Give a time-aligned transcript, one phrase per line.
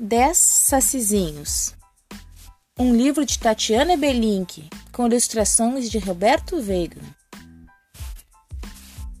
[0.00, 1.74] Dez Sacizinhos
[2.78, 7.00] Um livro de Tatiana Belink com ilustrações de Roberto Veiga.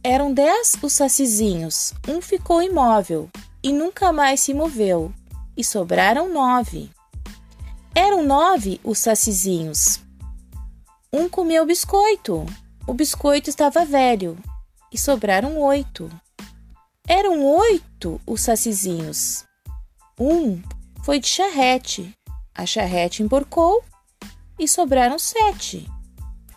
[0.04, 3.28] Eram dez os sacizinhos, um ficou imóvel
[3.60, 5.12] e nunca mais se moveu,
[5.56, 6.88] e sobraram nove.
[7.92, 9.98] Eram nove os sacizinhos.
[11.12, 12.46] Um comeu biscoito,
[12.86, 14.38] o biscoito estava velho,
[14.92, 16.08] e sobraram oito.
[17.04, 19.47] Eram oito os sacizinhos.
[20.20, 20.60] Um
[21.04, 22.12] foi de charrete.
[22.52, 23.84] A charrete emborcou
[24.58, 25.88] e sobraram sete.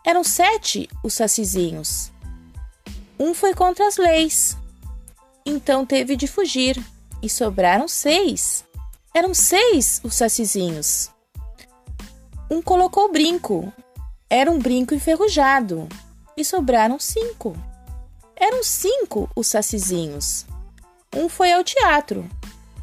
[0.03, 2.11] Eram sete os sacizinhos.
[3.19, 4.57] Um foi contra as leis.
[5.45, 6.83] Então teve de fugir
[7.21, 8.65] e sobraram seis.
[9.13, 11.11] Eram seis os sacizinhos.
[12.49, 13.71] Um colocou brinco.
[14.27, 15.87] Era um brinco enferrujado.
[16.35, 17.55] E sobraram cinco.
[18.35, 20.47] Eram cinco os sacizinhos.
[21.15, 22.27] Um foi ao teatro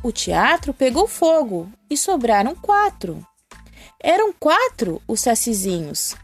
[0.03, 3.27] o teatro pegou fogo e sobraram quatro.
[4.01, 6.15] Eram quatro os sacizinhos.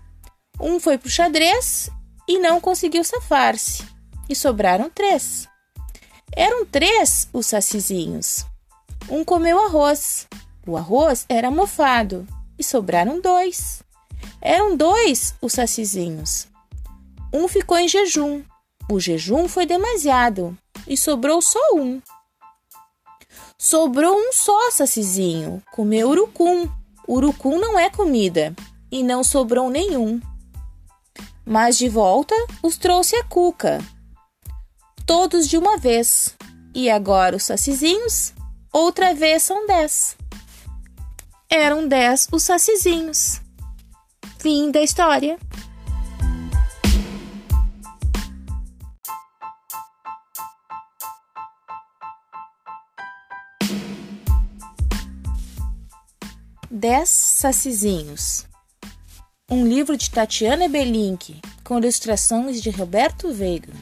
[0.61, 1.91] Um foi pro xadrez
[2.29, 3.85] e não conseguiu safar-se,
[4.29, 5.49] e sobraram três.
[6.37, 8.47] Eram três os sacizinhos.
[9.09, 10.27] Um comeu arroz.
[10.67, 12.27] O arroz era mofado
[12.59, 13.83] e sobraram dois.
[14.41, 16.47] Eram dois os sacizinhos.
[17.33, 18.43] Um ficou em jejum.
[18.89, 22.01] O jejum foi demasiado e sobrou só um.
[23.65, 26.69] Sobrou um só sacizinho, comeu urucum.
[27.09, 28.55] Urucum não é comida,
[28.93, 30.21] e não sobrou nenhum.
[31.47, 33.83] Mas de volta os trouxe a cuca,
[35.07, 36.37] todos de uma vez.
[36.75, 38.35] E agora os sacizinhos,
[38.71, 40.15] outra vez são dez.
[41.49, 43.41] Eram dez os sacizinhos.
[44.41, 45.39] Fim da história.
[56.77, 58.47] Dez Sacizinhos
[59.49, 63.73] Um livro de Tatiana Belink com ilustrações de Roberto Veiga.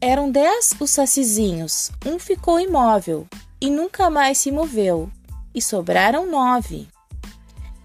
[0.00, 3.28] Eram dez os sacizinhos, um ficou imóvel
[3.60, 5.12] e nunca mais se moveu,
[5.54, 6.88] e sobraram nove.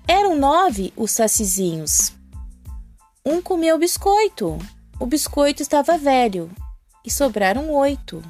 [0.08, 2.14] Eram nove os sacizinhos.
[3.26, 4.58] Um comeu biscoito,
[4.98, 6.50] o biscoito estava velho,
[7.04, 8.24] e sobraram oito.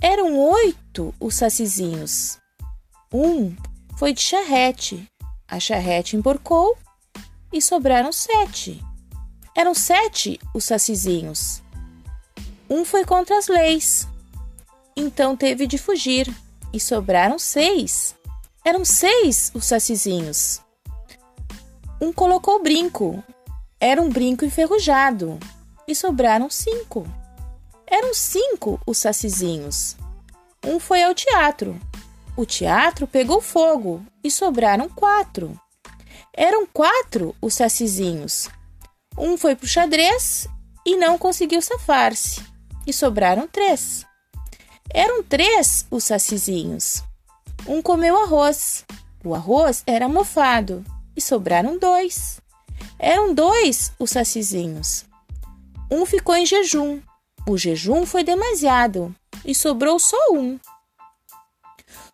[0.00, 2.38] Eram oito os sacizinhos.
[3.18, 3.56] Um
[3.96, 5.10] foi de charrete.
[5.48, 6.76] A charrete emborcou
[7.50, 8.84] e sobraram sete.
[9.56, 11.62] Eram sete os sacizinhos.
[12.68, 14.06] Um foi contra as leis.
[14.94, 16.30] Então teve de fugir
[16.74, 18.14] e sobraram seis.
[18.62, 20.60] Eram seis os sacizinhos.
[21.98, 23.24] Um colocou brinco.
[23.80, 25.40] Era um brinco enferrujado
[25.88, 27.06] e sobraram cinco.
[27.86, 29.96] Eram cinco os sacizinhos.
[30.62, 31.80] Um foi ao teatro
[32.36, 35.58] o teatro pegou fogo e sobraram quatro.
[36.32, 38.48] Eram quatro os sacizinhos.
[39.16, 40.46] Um foi pro xadrez
[40.84, 42.42] e não conseguiu safar-se,
[42.86, 44.04] e sobraram três.
[44.92, 47.02] Eram três os sacizinhos.
[47.66, 48.84] Um comeu arroz.
[49.24, 50.84] O arroz era mofado
[51.16, 52.40] e sobraram dois.
[52.98, 55.06] Eram dois os sacizinhos.
[55.90, 57.00] Um ficou em jejum.
[57.48, 59.14] O jejum foi demasiado
[59.44, 60.58] e sobrou só um.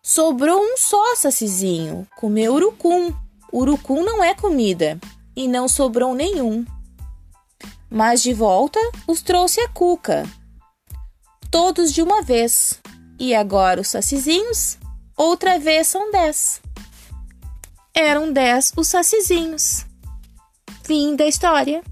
[0.01, 3.13] Sobrou um só sacizinho, comeu urucum.
[3.51, 4.99] Urucum não é comida,
[5.35, 6.65] e não sobrou nenhum.
[7.89, 10.23] Mas de volta os trouxe a cuca,
[11.51, 12.81] todos de uma vez.
[13.19, 14.77] E agora os sacizinhos,
[15.15, 16.59] outra vez são dez.
[17.93, 19.85] Eram dez os sacizinhos.
[20.83, 21.83] Fim da história.